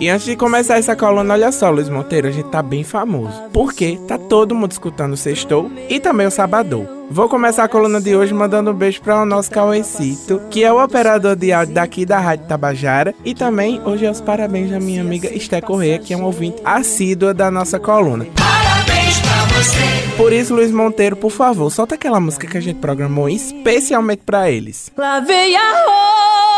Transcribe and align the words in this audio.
E 0.00 0.08
antes 0.08 0.26
de 0.26 0.36
começar 0.36 0.78
essa 0.78 0.94
coluna, 0.94 1.34
olha 1.34 1.50
só, 1.50 1.70
Luiz 1.70 1.88
Monteiro, 1.88 2.28
a 2.28 2.30
gente 2.30 2.48
tá 2.50 2.62
bem 2.62 2.84
famoso. 2.84 3.42
Porque 3.52 3.98
tá 4.06 4.16
todo 4.16 4.54
mundo 4.54 4.70
escutando 4.70 5.14
o 5.14 5.16
Sextou 5.16 5.68
e 5.88 5.98
também 5.98 6.24
o 6.24 6.30
Sabadou. 6.30 6.86
Vou 7.10 7.28
começar 7.28 7.64
a 7.64 7.68
coluna 7.68 8.00
de 8.00 8.14
hoje 8.14 8.32
mandando 8.32 8.70
um 8.70 8.74
beijo 8.74 9.00
para 9.00 9.22
o 9.22 9.24
nosso 9.24 9.50
Cauecito, 9.50 10.40
que 10.50 10.62
é 10.62 10.72
o 10.72 10.80
operador 10.80 11.34
de 11.34 11.52
áudio 11.52 11.74
daqui 11.74 12.06
da 12.06 12.20
Rádio 12.20 12.46
Tabajara. 12.46 13.12
E 13.24 13.34
também 13.34 13.80
hoje 13.84 14.06
é 14.06 14.10
os 14.10 14.20
parabéns 14.20 14.70
da 14.70 14.78
minha 14.78 15.00
amiga 15.00 15.34
Esté 15.34 15.60
Corrêa, 15.60 15.98
que 15.98 16.14
é 16.14 16.16
um 16.16 16.24
ouvinte 16.24 16.62
assídua 16.64 17.34
da 17.34 17.50
nossa 17.50 17.80
coluna. 17.80 18.24
Parabéns 18.36 19.18
pra 19.20 19.46
você! 19.46 20.16
Por 20.16 20.32
isso, 20.32 20.54
Luiz 20.54 20.70
Monteiro, 20.70 21.16
por 21.16 21.30
favor, 21.30 21.70
solta 21.70 21.96
aquela 21.96 22.20
música 22.20 22.46
que 22.46 22.56
a 22.56 22.60
gente 22.60 22.78
programou 22.78 23.28
especialmente 23.28 24.22
para 24.24 24.48
eles. 24.48 24.92
Lavei 24.96 25.56
a 25.56 25.70
roupa 25.86 26.57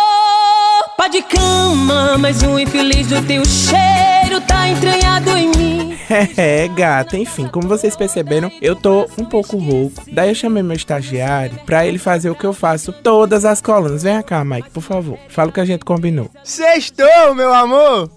de 1.08 1.22
cama, 1.22 2.18
mas 2.18 2.42
um 2.42 2.58
infeliz 2.58 3.06
do 3.06 3.24
teu 3.26 3.42
cheiro 3.44 4.40
tá 4.46 4.68
entranhado 4.68 5.30
em 5.36 5.48
mim. 5.56 5.90
É, 6.36 6.66
gata, 6.66 7.16
enfim, 7.16 7.46
como 7.46 7.68
vocês 7.68 7.94
perceberam, 7.94 8.50
eu 8.60 8.74
tô 8.74 9.08
um 9.16 9.24
pouco 9.24 9.56
rouco. 9.56 10.02
Daí 10.10 10.28
eu 10.28 10.34
chamei 10.34 10.60
meu 10.60 10.76
estagiário 10.76 11.56
pra 11.64 11.86
ele 11.86 11.98
fazer 11.98 12.30
o 12.30 12.34
que 12.34 12.44
eu 12.44 12.52
faço 12.52 12.92
todas 12.92 13.44
as 13.44 13.62
colunas. 13.62 14.02
Vem 14.02 14.20
cá, 14.22 14.44
Mike, 14.44 14.70
por 14.70 14.82
favor. 14.82 15.16
Fala 15.28 15.50
o 15.50 15.52
que 15.52 15.60
a 15.60 15.64
gente 15.64 15.84
combinou. 15.84 16.28
Sextou, 16.42 17.34
meu 17.36 17.54
amor! 17.54 18.10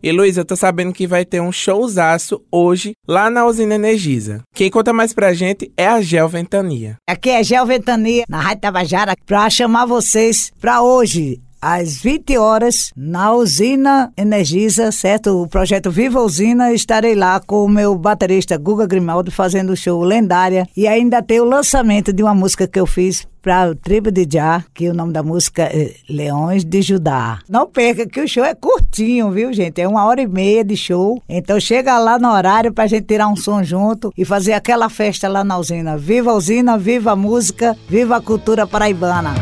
E 0.00 0.12
Luiz, 0.12 0.36
eu 0.36 0.44
tô 0.44 0.54
sabendo 0.54 0.92
que 0.92 1.08
vai 1.08 1.24
ter 1.24 1.40
um 1.40 1.50
showzaço 1.50 2.40
hoje 2.52 2.92
lá 3.06 3.28
na 3.28 3.44
usina 3.46 3.74
Energisa. 3.74 4.42
Quem 4.54 4.70
conta 4.70 4.92
mais 4.92 5.12
pra 5.12 5.34
gente 5.34 5.72
é 5.76 5.88
a 5.88 6.00
Gel 6.00 6.28
Ventania. 6.28 6.96
Aqui 7.08 7.30
é 7.30 7.42
Gel 7.42 7.66
Ventania, 7.66 8.24
na 8.28 8.40
Rádio 8.40 8.60
Tabajara, 8.60 9.16
pra 9.26 9.50
chamar 9.50 9.86
vocês 9.86 10.52
pra 10.60 10.82
hoje, 10.82 11.40
às 11.60 11.96
20 11.98 12.36
horas, 12.38 12.92
na 12.96 13.32
usina 13.32 14.12
Energisa, 14.16 14.90
certo? 14.92 15.42
O 15.42 15.48
projeto 15.48 15.90
Viva 15.90 16.20
Usina, 16.20 16.72
estarei 16.72 17.14
lá 17.14 17.40
com 17.40 17.64
o 17.64 17.68
meu 17.68 17.96
baterista 17.96 18.56
Guga 18.56 18.86
Grimaldo 18.86 19.30
fazendo 19.30 19.72
o 19.72 19.76
show 19.76 20.02
lendária 20.02 20.66
e 20.76 20.86
ainda 20.86 21.22
tem 21.22 21.40
o 21.40 21.44
lançamento 21.44 22.12
de 22.12 22.22
uma 22.22 22.34
música 22.34 22.66
que 22.66 22.78
eu 22.78 22.86
fiz 22.86 23.26
para 23.42 23.70
o 23.70 23.74
Tribo 23.74 24.10
de 24.10 24.26
Já, 24.30 24.62
que 24.74 24.88
o 24.88 24.94
nome 24.94 25.12
da 25.12 25.22
música 25.22 25.62
é 25.62 25.94
Leões 26.08 26.64
de 26.64 26.82
Judá. 26.82 27.38
Não 27.48 27.66
perca 27.66 28.06
que 28.06 28.20
o 28.20 28.28
show 28.28 28.44
é 28.44 28.54
curtinho, 28.54 29.30
viu, 29.30 29.52
gente? 29.52 29.80
É 29.80 29.88
uma 29.88 30.04
hora 30.04 30.20
e 30.20 30.26
meia 30.26 30.64
de 30.64 30.76
show. 30.76 31.22
Então 31.28 31.58
chega 31.58 31.98
lá 31.98 32.18
no 32.18 32.30
horário 32.30 32.72
pra 32.72 32.86
gente 32.86 33.06
tirar 33.06 33.28
um 33.28 33.36
som 33.36 33.62
junto 33.62 34.12
e 34.16 34.24
fazer 34.24 34.52
aquela 34.52 34.88
festa 34.88 35.28
lá 35.28 35.42
na 35.42 35.56
usina. 35.56 35.96
Viva 35.96 36.30
a 36.30 36.34
usina, 36.34 36.76
viva 36.76 37.12
a 37.12 37.16
música, 37.16 37.76
viva 37.88 38.16
a 38.16 38.20
cultura 38.20 38.66
paraibana. 38.66 39.34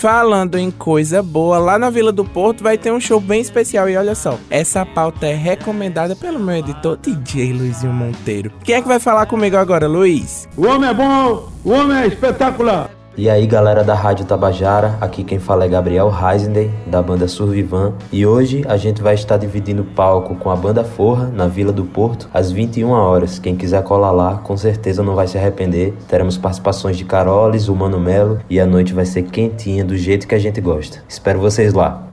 Falando 0.00 0.56
em 0.56 0.70
coisa 0.70 1.22
boa, 1.22 1.58
lá 1.58 1.78
na 1.78 1.90
Vila 1.90 2.10
do 2.10 2.24
Porto 2.24 2.64
vai 2.64 2.78
ter 2.78 2.90
um 2.90 2.98
show 2.98 3.20
bem 3.20 3.42
especial. 3.42 3.86
E 3.86 3.98
olha 3.98 4.14
só, 4.14 4.38
essa 4.48 4.86
pauta 4.86 5.26
é 5.26 5.34
recomendada 5.34 6.16
pelo 6.16 6.38
meu 6.38 6.56
editor 6.56 6.96
DJ 6.96 7.52
Luizinho 7.52 7.92
Monteiro. 7.92 8.50
Quem 8.64 8.76
é 8.76 8.80
que 8.80 8.88
vai 8.88 8.98
falar 8.98 9.26
comigo 9.26 9.58
agora, 9.58 9.86
Luiz? 9.86 10.48
O 10.56 10.64
homem 10.66 10.88
é 10.88 10.94
bom, 10.94 11.50
o 11.62 11.70
homem 11.70 11.98
é 11.98 12.06
espetacular. 12.06 12.90
E 13.16 13.28
aí 13.28 13.44
galera 13.46 13.82
da 13.82 13.94
Rádio 13.94 14.24
Tabajara, 14.24 14.96
aqui 15.00 15.24
quem 15.24 15.38
fala 15.38 15.64
é 15.64 15.68
Gabriel 15.68 16.10
Heisenden, 16.10 16.70
da 16.86 17.02
banda 17.02 17.26
Survivan, 17.26 17.92
e 18.12 18.24
hoje 18.24 18.64
a 18.68 18.76
gente 18.76 19.02
vai 19.02 19.14
estar 19.14 19.36
dividindo 19.36 19.82
palco 19.84 20.36
com 20.36 20.48
a 20.48 20.56
banda 20.56 20.84
Forra, 20.84 21.26
na 21.26 21.48
Vila 21.48 21.72
do 21.72 21.84
Porto, 21.84 22.28
às 22.32 22.52
21 22.52 22.88
horas. 22.90 23.38
Quem 23.38 23.56
quiser 23.56 23.82
colar 23.82 24.12
lá, 24.12 24.38
com 24.38 24.56
certeza 24.56 25.02
não 25.02 25.16
vai 25.16 25.26
se 25.26 25.36
arrepender. 25.36 25.92
Teremos 26.08 26.38
participações 26.38 26.96
de 26.96 27.04
Carolis, 27.04 27.68
o 27.68 27.74
Mano 27.74 27.98
Melo, 27.98 28.40
e 28.48 28.60
a 28.60 28.64
noite 28.64 28.94
vai 28.94 29.04
ser 29.04 29.24
quentinha 29.24 29.84
do 29.84 29.96
jeito 29.96 30.28
que 30.28 30.34
a 30.34 30.38
gente 30.38 30.60
gosta. 30.60 31.02
Espero 31.08 31.40
vocês 31.40 31.74
lá. 31.74 32.06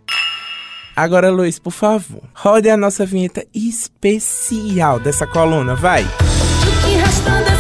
Agora, 0.96 1.30
Luiz, 1.30 1.60
por 1.60 1.72
favor, 1.72 2.24
rode 2.34 2.68
a 2.72 2.76
nossa 2.76 3.06
vinheta 3.06 3.46
especial 3.54 5.00
dessa 5.00 5.28
coluna, 5.28 5.76
vai! 5.76 6.04
O 6.04 6.84
que 6.84 7.57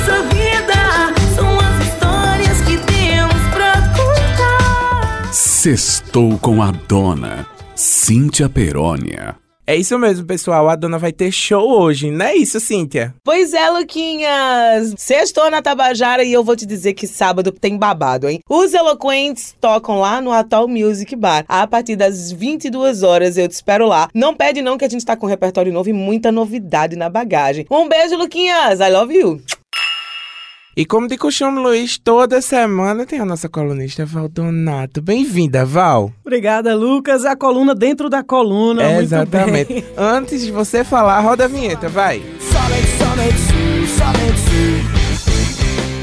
Sextou 5.59 6.37
com 6.37 6.61
a 6.61 6.69
dona 6.69 7.47
Cíntia 7.75 8.47
Perônia. 8.47 9.35
É 9.65 9.75
isso 9.75 9.97
mesmo, 9.97 10.23
pessoal. 10.23 10.69
A 10.69 10.75
dona 10.75 10.99
vai 10.99 11.11
ter 11.11 11.31
show 11.31 11.81
hoje, 11.81 12.11
não 12.11 12.27
é 12.27 12.35
isso, 12.35 12.59
Cíntia? 12.59 13.15
Pois 13.23 13.55
é, 13.55 13.67
Luquinhas. 13.71 14.93
Sextou 14.95 15.49
na 15.49 15.59
Tabajara 15.59 16.23
e 16.23 16.31
eu 16.31 16.43
vou 16.43 16.55
te 16.55 16.63
dizer 16.63 16.93
que 16.93 17.07
sábado 17.07 17.51
tem 17.51 17.75
babado, 17.75 18.29
hein? 18.29 18.39
Os 18.47 18.71
Eloquentes 18.71 19.55
tocam 19.59 19.99
lá 19.99 20.21
no 20.21 20.31
Atual 20.31 20.67
Music 20.67 21.15
Bar. 21.15 21.43
A 21.47 21.65
partir 21.65 21.95
das 21.95 22.31
22 22.31 23.01
horas 23.01 23.35
eu 23.35 23.47
te 23.47 23.53
espero 23.53 23.87
lá. 23.87 24.09
Não 24.13 24.35
pede 24.35 24.61
não 24.61 24.77
que 24.77 24.85
a 24.85 24.89
gente 24.89 25.03
tá 25.03 25.17
com 25.17 25.25
um 25.25 25.29
repertório 25.29 25.73
novo 25.73 25.89
e 25.89 25.93
muita 25.93 26.31
novidade 26.31 26.95
na 26.95 27.09
bagagem. 27.09 27.65
Um 27.71 27.89
beijo, 27.89 28.15
Luquinhas. 28.15 28.79
I 28.79 28.91
love 28.91 29.11
you. 29.11 29.41
E 30.77 30.85
como 30.85 31.07
de 31.07 31.17
costume, 31.17 31.59
Luiz, 31.59 31.97
toda 31.97 32.39
semana 32.39 33.03
tem 33.03 33.19
a 33.19 33.25
nossa 33.25 33.49
colunista 33.49 34.05
Valdonato. 34.05 35.01
Bem-vinda, 35.01 35.65
Val. 35.65 36.13
Obrigada, 36.23 36.75
Lucas. 36.75 37.25
A 37.25 37.35
coluna 37.35 37.73
dentro 37.73 38.11
da 38.11 38.23
coluna. 38.23 38.83
É, 38.83 38.93
Muito 38.93 39.05
exatamente. 39.05 39.73
bem. 39.73 39.83
Antes 39.97 40.45
de 40.45 40.51
você 40.51 40.83
falar, 40.83 41.19
roda 41.21 41.45
a 41.45 41.47
vinheta, 41.47 41.89
vai. 41.89 42.21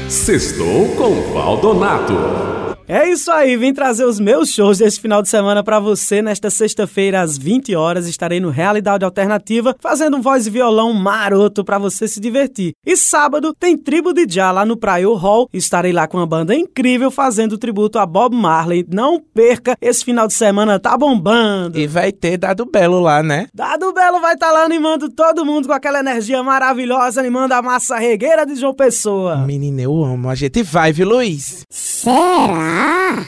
Sextou 0.09 0.89
com 0.97 1.33
Valdonato. 1.33 2.74
É 2.87 3.09
isso 3.09 3.31
aí, 3.31 3.57
vim 3.57 3.73
trazer 3.73 4.05
os 4.05 4.19
meus 4.19 4.49
shows 4.51 4.77
desse 4.77 4.99
final 4.99 5.19
de 5.19 5.27
semana 5.27 5.63
pra 5.63 5.79
você. 5.79 6.21
Nesta 6.21 6.51
sexta-feira, 6.51 7.19
às 7.19 7.35
20 7.35 7.75
horas, 7.75 8.07
estarei 8.07 8.39
no 8.39 8.51
Realidade 8.51 9.03
Alternativa, 9.03 9.75
fazendo 9.79 10.17
um 10.17 10.21
voz 10.21 10.45
e 10.45 10.51
violão 10.51 10.93
maroto 10.93 11.65
pra 11.65 11.79
você 11.79 12.07
se 12.07 12.19
divertir. 12.19 12.73
E 12.85 12.95
sábado 12.95 13.55
tem 13.59 13.75
Tribo 13.75 14.13
de 14.13 14.27
Já 14.29 14.51
lá 14.51 14.63
no 14.63 14.77
Praio 14.77 15.15
Hall. 15.15 15.49
Estarei 15.51 15.91
lá 15.91 16.07
com 16.07 16.17
uma 16.17 16.27
banda 16.27 16.53
incrível 16.53 17.09
fazendo 17.09 17.57
tributo 17.57 17.97
a 17.97 18.05
Bob 18.05 18.35
Marley. 18.35 18.85
Não 18.87 19.19
perca, 19.19 19.75
esse 19.81 20.05
final 20.05 20.27
de 20.27 20.33
semana 20.35 20.79
tá 20.79 20.95
bombando. 20.95 21.79
E 21.79 21.87
vai 21.87 22.11
ter 22.11 22.37
Dado 22.37 22.67
Belo 22.67 22.99
lá, 22.99 23.23
né? 23.23 23.47
Dado 23.51 23.91
Belo 23.93 24.21
vai 24.21 24.35
estar 24.35 24.51
lá 24.51 24.63
animando 24.63 25.09
todo 25.09 25.43
mundo 25.43 25.67
com 25.67 25.73
aquela 25.73 26.01
energia 26.01 26.43
maravilhosa, 26.43 27.19
animando 27.19 27.55
a 27.55 27.63
massa 27.63 27.97
regueira 27.97 28.45
de 28.45 28.55
João 28.55 28.75
Pessoa. 28.75 29.37
Menina, 29.37 29.81
eu 29.81 30.03
amo. 30.03 30.29
A 30.29 30.35
gente 30.35 30.61
vai, 30.61 30.93
viu, 30.93 31.09
Luiz? 31.09 31.65
Será? 32.05 33.25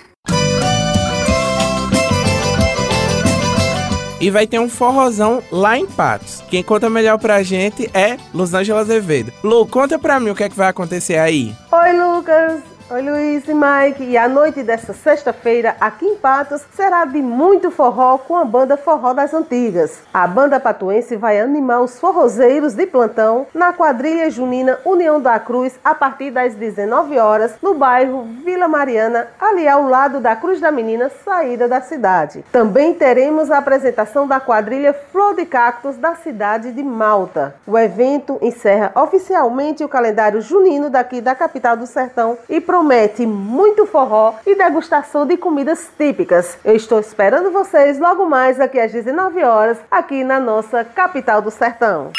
E 4.21 4.29
vai 4.29 4.45
ter 4.45 4.59
um 4.59 4.69
forrozão 4.69 5.41
lá 5.51 5.79
em 5.79 5.87
Patos. 5.87 6.43
Quem 6.47 6.61
conta 6.61 6.87
melhor 6.87 7.17
pra 7.17 7.41
gente 7.41 7.89
é 7.91 8.17
Losângela 8.31 8.81
Azevedo. 8.81 9.33
Lu, 9.43 9.65
conta 9.65 9.97
pra 9.97 10.19
mim 10.19 10.29
o 10.29 10.35
que 10.35 10.43
é 10.43 10.49
que 10.49 10.55
vai 10.55 10.67
acontecer 10.67 11.17
aí. 11.17 11.55
Oi, 11.71 11.93
Lucas. 11.93 12.76
Oi, 12.89 13.01
Luiz 13.01 13.45
e 13.49 13.53
Mike. 13.53 14.01
E 14.01 14.17
a 14.17 14.29
noite 14.29 14.63
desta 14.63 14.93
sexta-feira, 14.93 15.75
aqui 15.77 16.05
em 16.05 16.15
Patos, 16.15 16.61
será 16.73 17.03
de 17.03 17.21
muito 17.21 17.69
forró 17.69 18.17
com 18.17 18.37
a 18.37 18.45
banda 18.45 18.77
Forró 18.77 19.11
das 19.11 19.33
Antigas. 19.33 20.03
A 20.13 20.25
banda 20.25 20.57
patuense 20.57 21.17
vai 21.17 21.37
animar 21.37 21.81
os 21.81 21.99
forrozeiros 21.99 22.75
de 22.75 22.85
plantão 22.85 23.45
na 23.53 23.73
quadrilha 23.73 24.29
junina 24.29 24.79
União 24.85 25.19
da 25.19 25.37
Cruz 25.37 25.77
a 25.83 25.93
partir 25.93 26.31
das 26.31 26.55
19 26.55 27.19
horas 27.19 27.55
no 27.61 27.73
bairro 27.73 28.25
Vila 28.45 28.69
Mariana, 28.69 29.27
ali 29.37 29.67
ao 29.67 29.83
lado 29.83 30.21
da 30.21 30.33
Cruz 30.37 30.61
da 30.61 30.71
Menina, 30.71 31.11
saída 31.25 31.67
da 31.67 31.81
cidade. 31.81 32.45
Também 32.53 32.93
teremos 32.93 33.51
a 33.51 33.57
apresentação 33.57 34.25
da 34.25 34.39
quadrilha 34.39 34.93
Flor 34.93 35.35
de 35.35 35.45
Cactos 35.45 35.97
da 35.97 36.15
cidade 36.15 36.71
de 36.71 36.83
Malta. 36.83 37.53
O 37.67 37.77
evento 37.77 38.37
encerra 38.41 38.93
oficialmente 38.95 39.83
o 39.83 39.89
calendário 39.89 40.39
junino 40.39 40.89
daqui 40.89 41.19
da 41.19 41.35
capital 41.35 41.75
do 41.75 41.85
sertão 41.85 42.37
e 42.47 42.61
promete 42.77 43.25
muito 43.25 43.87
forró 43.87 44.35
e 44.45 44.55
degustação 44.55 45.25
de 45.25 45.35
comidas 45.35 45.89
típicas. 45.97 46.59
Eu 46.63 46.75
estou 46.75 46.99
esperando 46.99 47.51
vocês 47.51 47.99
logo 47.99 48.29
mais 48.29 48.59
aqui 48.59 48.79
às 48.79 48.91
19 48.91 49.43
horas, 49.43 49.79
aqui 49.89 50.23
na 50.23 50.39
nossa 50.39 50.83
capital 50.83 51.41
do 51.41 51.49
sertão. 51.49 52.11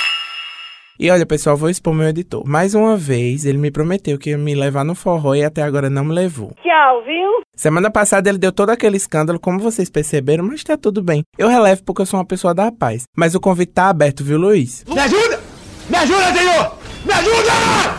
E 0.99 1.09
olha, 1.13 1.25
pessoal, 1.25 1.57
vou 1.57 1.71
expor 1.71 1.95
meu 1.95 2.09
editor. 2.09 2.43
Mais 2.45 2.75
uma 2.75 2.97
vez, 2.97 3.45
ele 3.45 3.57
me 3.57 3.71
prometeu 3.71 4.19
que 4.19 4.31
ia 4.31 4.39
me 4.39 4.53
levar 4.53 4.85
no 4.85 4.97
forró 4.97 5.33
e 5.37 5.45
até 5.45 5.63
agora 5.63 5.89
não 5.89 6.05
me 6.05 6.13
levou. 6.13 6.53
Tchau, 6.61 7.05
viu? 7.05 7.41
Semana 7.55 7.89
passada 7.89 8.29
ele 8.29 8.39
deu 8.39 8.51
todo 8.51 8.71
aquele 8.71 8.97
escândalo, 8.97 9.39
como 9.39 9.61
vocês 9.61 9.89
perceberam, 9.89 10.43
mas 10.43 10.65
tá 10.65 10.77
tudo 10.77 11.01
bem. 11.01 11.23
Eu 11.39 11.47
relevo 11.47 11.85
porque 11.85 12.03
eu 12.03 12.07
sou 12.07 12.19
uma 12.19 12.27
pessoa 12.27 12.53
da 12.53 12.73
paz. 12.73 13.05
Mas 13.17 13.37
o 13.37 13.41
convite 13.41 13.71
tá 13.75 13.91
aberto, 13.91 14.25
viu, 14.25 14.39
Luiz? 14.39 14.85
Me 14.89 14.99
ajuda! 14.99 15.39
Me 15.89 15.97
ajuda, 15.99 16.33
senhor! 16.35 16.73
Me 17.05 17.13
ajuda! 17.13 17.99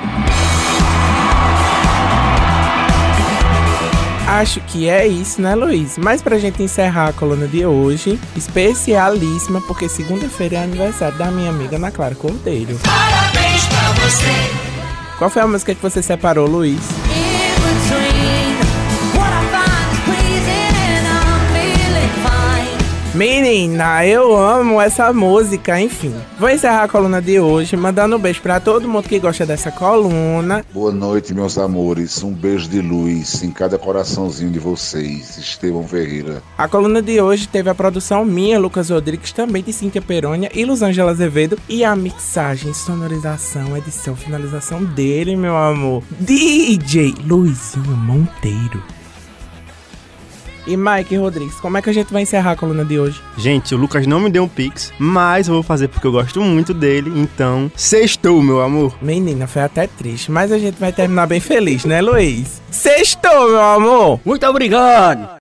Acho 4.28 4.62
que 4.62 4.88
é 4.88 5.08
isso, 5.08 5.42
né, 5.42 5.56
Luiz? 5.56 5.98
Mas 5.98 6.22
pra 6.22 6.38
gente 6.38 6.62
encerrar 6.62 7.10
a 7.10 7.14
coluna 7.14 7.48
de 7.48 7.66
hoje, 7.66 8.20
especialíssima, 8.36 9.60
porque 9.62 9.90
segunda-feira 9.90 10.58
é 10.58 10.64
aniversário 10.64 11.18
da 11.18 11.26
minha 11.32 11.50
amiga 11.50 11.78
Ana 11.78 11.92
Clara 11.92 12.16
Cordeiro. 12.16 12.80
Parabéns 12.84 13.66
pra 13.66 13.92
você. 14.04 15.18
Qual 15.18 15.30
foi 15.30 15.42
a 15.42 15.48
música 15.48 15.76
que 15.76 15.82
você 15.82 16.02
separou, 16.02 16.48
Luiz? 16.48 17.01
Menina, 23.14 24.06
eu 24.06 24.38
amo 24.38 24.80
essa 24.80 25.12
música, 25.12 25.78
enfim. 25.82 26.16
Vou 26.40 26.50
encerrar 26.50 26.84
a 26.84 26.88
coluna 26.88 27.22
de 27.22 27.42
hoje, 27.42 27.76
mandando 27.76 28.16
um 28.16 28.20
beijo 28.20 28.42
pra 28.42 28.58
todo 28.58 28.88
mundo 28.88 29.10
que 29.10 29.20
gosta 29.20 29.46
dessa 29.46 29.70
coluna. 29.70 30.66
Boa 30.74 30.94
noite, 30.94 31.34
meus 31.34 31.58
amores. 31.58 32.24
Um 32.24 32.32
beijo 32.32 32.70
de 32.70 32.80
luz 32.80 33.44
em 33.44 33.52
cada 33.52 33.78
coraçãozinho 33.78 34.50
de 34.50 34.60
vocês. 34.60 35.38
Estevão 35.38 35.86
Ferreira. 35.86 36.42
A 36.58 36.70
coluna 36.70 37.02
de 37.02 37.20
hoje 37.20 37.50
teve 37.50 37.70
a 37.70 37.76
produção 37.76 38.24
minha, 38.24 38.58
Lucas 38.58 38.90
Rodrigues, 38.90 39.34
também 39.34 39.62
de 39.62 39.74
Cíntia 39.74 40.02
Perônia 40.02 40.50
e 40.56 40.64
Luzângela 40.64 41.12
Azevedo. 41.12 41.60
E 41.68 41.84
a 41.84 41.94
mixagem, 41.98 42.74
sonorização, 42.74 43.76
edição, 43.76 44.16
finalização 44.16 44.86
dele, 44.86 45.36
meu 45.36 45.58
amor. 45.58 46.02
DJ 46.18 47.14
Luizinho 47.26 47.92
Monteiro. 47.92 48.82
E 50.68 50.78
Mike 50.78 51.16
Rodrigues, 51.16 51.60
como 51.60 51.78
é 51.78 51.82
que 51.82 51.90
a 51.90 51.94
gente 51.94 52.12
vai 52.12 52.22
encerrar 52.22 52.52
a 52.52 52.56
coluna 52.56 52.86
de 52.86 53.00
hoje? 53.00 53.22
Gente, 53.38 53.74
o 53.74 53.78
Lucas 53.78 54.06
não 54.06 54.20
me 54.20 54.30
deu 54.30 54.44
um 54.44 54.48
pix, 54.48 54.94
mas 55.00 55.48
eu 55.48 55.54
vou 55.56 55.64
fazer 55.64 55.88
porque 55.88 56.06
eu 56.06 56.12
gosto 56.12 56.42
muito 56.42 56.74
dele, 56.74 57.12
então 57.16 57.72
sextou, 57.76 58.42
meu 58.42 58.62
amor. 58.62 58.96
Menina, 59.02 59.48
foi 59.48 59.62
até 59.62 59.88
triste, 59.88 60.32
mas 60.32 60.52
a 60.52 60.58
gente 60.58 60.80
vai 60.80 60.92
terminar 60.92 61.28
bem 61.28 61.40
feliz, 61.40 61.86
né, 61.86 62.02
Luiz? 62.02 62.62
Sextou, 62.70 63.50
meu 63.50 63.62
amor! 63.62 64.20
Muito 64.26 64.46
obrigado! 64.46 65.40